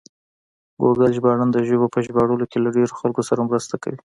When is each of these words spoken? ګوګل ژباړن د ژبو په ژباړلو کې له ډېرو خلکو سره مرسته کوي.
ګوګل 0.81 1.11
ژباړن 1.17 1.49
د 1.51 1.57
ژبو 1.67 1.87
په 1.93 1.99
ژباړلو 2.05 2.49
کې 2.51 2.57
له 2.59 2.69
ډېرو 2.75 2.97
خلکو 2.99 3.21
سره 3.29 3.45
مرسته 3.49 3.75
کوي. 3.83 3.99